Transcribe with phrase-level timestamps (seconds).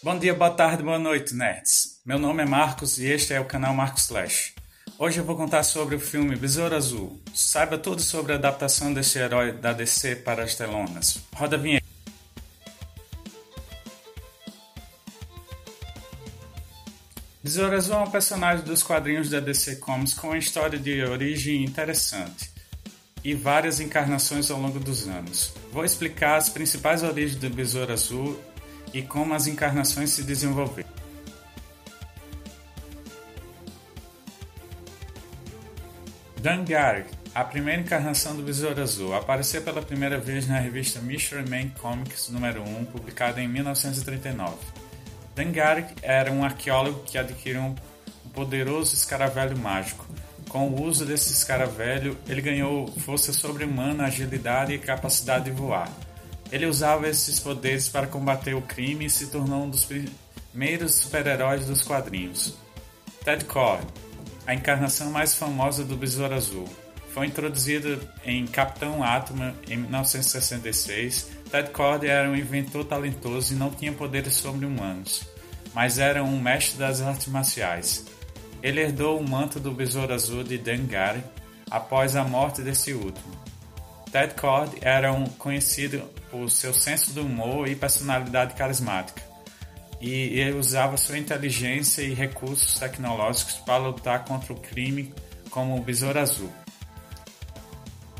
[0.00, 2.00] Bom dia, boa tarde, boa noite, nerds.
[2.06, 4.54] Meu nome é Marcos e este é o canal Marcos Slash.
[4.96, 7.20] Hoje eu vou contar sobre o filme Besouro Azul.
[7.34, 11.18] Saiba tudo sobre a adaptação deste herói da DC para as telonas.
[11.34, 11.84] Roda a vinheta.
[17.42, 21.64] Besouro Azul é um personagem dos quadrinhos da DC Comics com uma história de origem
[21.64, 22.52] interessante
[23.24, 25.52] e várias encarnações ao longo dos anos.
[25.72, 28.38] Vou explicar as principais origens do Besouro Azul
[28.92, 30.88] e como as encarnações se desenvolveram.
[36.40, 41.68] Dangari, a primeira encarnação do Besouro Azul, apareceu pela primeira vez na revista Mystery Man
[41.80, 44.54] Comics número 1, publicada em 1939.
[45.34, 47.74] Dangari era um arqueólogo que adquiriu um
[48.32, 50.06] poderoso escaravelho mágico.
[50.48, 55.90] Com o uso desse escaravelho, ele ganhou força sobre-humana, agilidade e capacidade de voar.
[56.50, 61.66] Ele usava esses poderes para combater o crime e se tornou um dos primeiros super-heróis
[61.66, 62.56] dos quadrinhos.
[63.22, 63.86] Ted Cord,
[64.46, 66.66] a encarnação mais famosa do Besouro Azul.
[67.12, 71.28] Foi introduzido em Capitão Átomo em 1966.
[71.50, 75.26] Ted Cord era um inventor talentoso e não tinha poderes sobre-humanos,
[75.74, 78.06] mas era um mestre das artes marciais.
[78.62, 81.22] Ele herdou o manto do Besouro Azul de Dengari
[81.70, 83.47] após a morte desse último.
[84.10, 89.22] Ted Cord era um conhecido por seu senso do humor e personalidade carismática,
[90.00, 95.12] e ele usava sua inteligência e recursos tecnológicos para lutar contra o crime
[95.50, 96.52] como o Besouro Azul.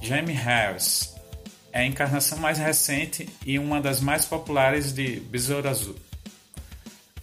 [0.00, 1.14] Jamie Harris
[1.72, 5.96] é a encarnação mais recente e uma das mais populares de Besouro Azul,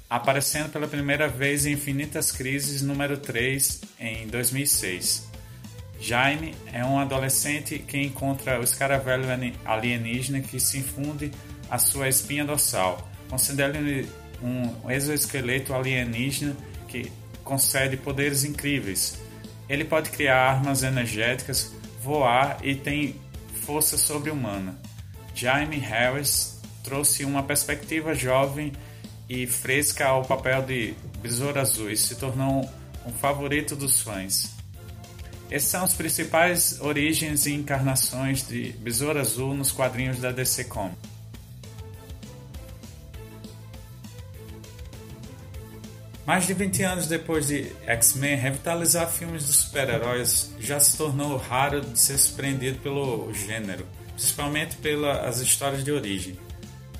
[0.09, 5.34] aparecendo pela primeira vez em Infinitas Crises número 3 em 2006.
[5.99, 9.25] Jaime é um adolescente que encontra o escaravelho
[9.63, 11.31] alienígena que se infunde
[11.69, 14.07] a sua espinha dorsal, concedendo-lhe
[14.41, 16.55] um exoesqueleto alienígena
[16.87, 17.11] que
[17.43, 19.19] concede poderes incríveis.
[19.67, 23.15] Ele pode criar armas energéticas, voar e tem
[23.65, 24.77] força sobre-humana.
[25.33, 28.71] Jaime Harris trouxe uma perspectiva jovem
[29.27, 32.69] e fresca ao papel de Besouro Azul e se tornou
[33.05, 34.55] um favorito dos fãs.
[35.55, 40.97] Esses são os principais origens e encarnações de Besouro Azul nos quadrinhos da DC Comics.
[46.25, 51.79] Mais de 20 anos depois de X-Men, revitalizar filmes de super-heróis já se tornou raro
[51.79, 56.37] de ser surpreendido pelo gênero, principalmente pelas histórias de origem.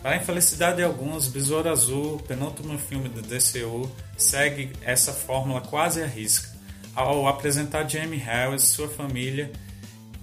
[0.01, 6.01] Para a infelicidade de alguns, Besouro Azul, penúltimo filme do DCU, segue essa fórmula quase
[6.01, 6.54] à risca
[6.95, 9.51] ao apresentar Jamie Harris, sua família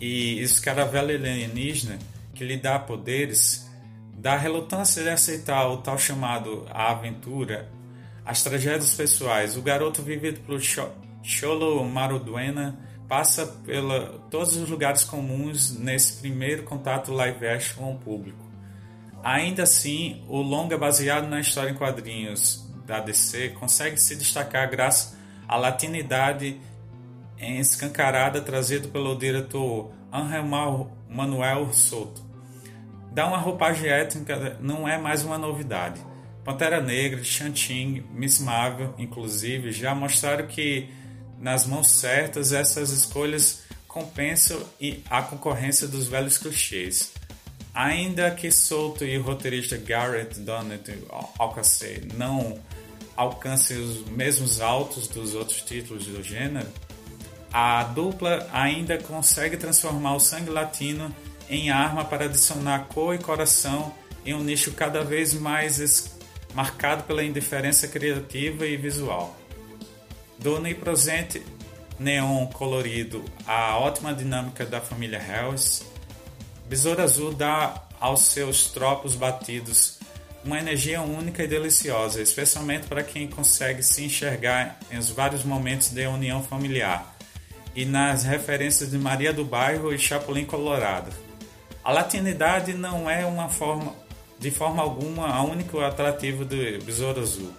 [0.00, 1.98] e escaravelho alienígena
[2.34, 3.70] que lhe dá poderes,
[4.14, 7.70] da relutância de aceitar o tal chamado a aventura,
[8.24, 10.60] as tragédias pessoais, o garoto vivido por
[11.22, 12.78] Cholo Maruduena
[13.08, 18.50] passa pela todos os lugares comuns nesse primeiro contato live action com o público.
[19.22, 25.16] Ainda assim, o longa baseado na história em quadrinhos da DC consegue se destacar graças
[25.52, 26.58] a latinidade
[27.38, 32.22] escancarada trazida pelo diretor Angel Manuel Soto.
[33.12, 36.00] Dar uma roupagem étnica não é mais uma novidade.
[36.42, 40.88] Pantera Negra, Shanting, Miss Marvel, inclusive, já mostraram que
[41.38, 44.58] nas mãos certas essas escolhas compensam
[45.10, 47.12] a concorrência dos velhos clichês.
[47.74, 50.98] Ainda que Souto e o roteirista Garrett Donnet
[51.38, 52.58] Alcacer não
[53.16, 56.68] alcance os mesmos altos dos outros títulos do gênero,
[57.52, 61.14] a dupla ainda consegue transformar o sangue latino
[61.48, 63.92] em arma para adicionar cor e coração
[64.24, 66.16] em um nicho cada vez mais
[66.54, 69.36] marcado pela indiferença criativa e visual.
[70.38, 71.42] Do onipresente
[71.98, 75.84] neon colorido à ótima dinâmica da família Hells,
[76.68, 79.98] Besouro Azul dá aos seus tropos batidos
[80.44, 86.06] uma energia única e deliciosa, especialmente para quem consegue se enxergar em vários momentos de
[86.06, 87.16] união familiar
[87.74, 91.12] e nas referências de Maria do Bairro e Chapolin Colorado.
[91.82, 93.94] A latinidade não é uma forma,
[94.38, 97.52] de forma alguma, a único atrativo do Besouro Azul,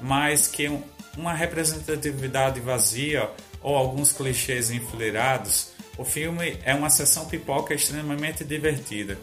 [0.00, 0.70] mas que
[1.16, 3.28] uma representatividade vazia
[3.62, 9.18] ou alguns clichês enfileirados, o filme é uma sessão pipoca extremamente divertida,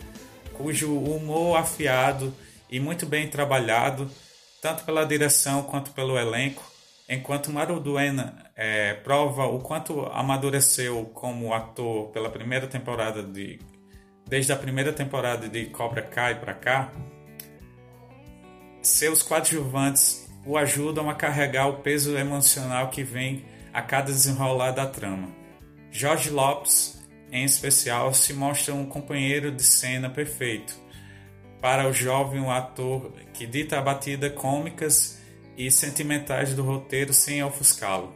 [0.54, 2.34] cujo humor afiado
[2.70, 4.10] e muito bem trabalhado,
[4.62, 6.64] tanto pela direção quanto pelo elenco,
[7.08, 13.60] enquanto Maruduena é, prova o quanto amadureceu como ator pela primeira temporada de
[14.28, 16.92] desde a primeira temporada de Cobra Kai para cá.
[18.82, 24.86] seus coadjuvantes o ajudam a carregar o peso emocional que vem a cada desenrolar da
[24.86, 25.30] trama.
[25.92, 30.87] Jorge Lopes, em especial, se mostra um companheiro de cena perfeito
[31.62, 35.20] para o jovem ator que dita a batida cômicas
[35.58, 38.14] e sentimentais do roteiro sem ofuscá-lo.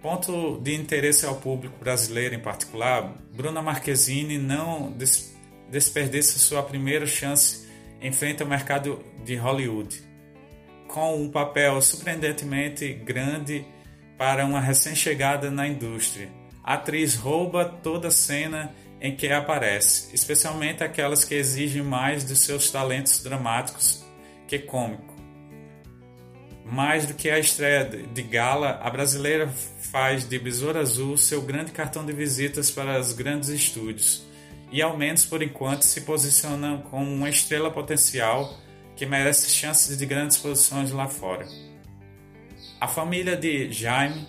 [0.00, 5.32] Ponto de interesse ao público brasileiro em particular, Bruna Marquezine não des
[5.70, 7.66] desperdiça sua primeira chance
[8.00, 10.02] em frente ao mercado de Hollywood,
[10.86, 13.64] com um papel surpreendentemente grande
[14.18, 16.28] para uma recém-chegada na indústria.
[16.62, 22.36] A atriz rouba toda a cena em que aparece, especialmente aquelas que exigem mais de
[22.36, 24.04] seus talentos dramáticos
[24.46, 25.12] que cômico.
[26.64, 29.48] Mais do que a estreia de gala, a brasileira
[29.90, 34.24] faz de Besouro Azul seu grande cartão de visitas para os grandes estúdios
[34.70, 38.56] e, ao menos por enquanto, se posiciona como uma estrela potencial
[38.94, 41.48] que merece chances de grandes posições lá fora.
[42.80, 44.28] A família de Jaime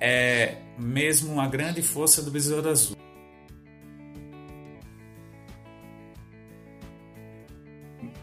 [0.00, 2.96] é mesmo uma grande força do Besouro Azul.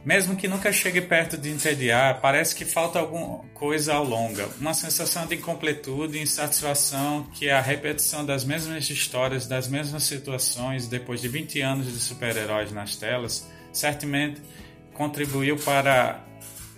[0.07, 4.73] Mesmo que nunca chegue perto de entediar, parece que falta alguma coisa ao longa, uma
[4.73, 10.87] sensação de incompletude e insatisfação que é a repetição das mesmas histórias, das mesmas situações,
[10.87, 14.41] depois de 20 anos de super-heróis nas telas, certamente
[14.93, 16.23] contribuiu para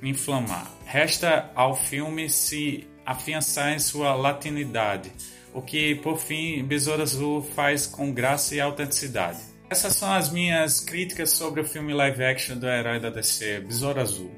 [0.02, 0.68] inflamar.
[0.84, 5.12] Resta ao filme se afiançar em sua latinidade,
[5.54, 9.49] o que, por fim, Besouro Azul faz com graça e autenticidade.
[9.72, 14.02] Essas são as minhas críticas sobre o filme live action do herói da DC, Besouro
[14.02, 14.32] Azul.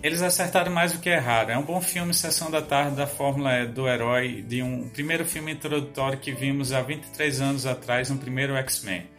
[0.00, 1.54] Eles acertaram mais do que erraram.
[1.54, 5.50] É um bom filme Sessão da Tarde da fórmula do herói de um primeiro filme
[5.50, 9.10] introdutório que vimos há 23 anos atrás no primeiro X-Men.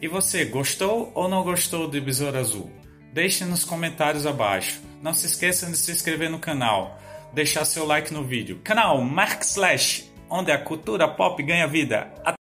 [0.00, 2.70] E você, gostou ou não gostou de Besouro Azul?
[3.12, 4.80] Deixe nos comentários abaixo.
[5.02, 6.98] Não se esqueça de se inscrever no canal,
[7.34, 8.58] deixar seu like no vídeo.
[8.64, 12.10] Canal Mark Slash, onde a cultura pop ganha vida.